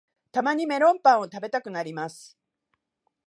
[0.31, 2.35] たまにメロンパンを食べたくなります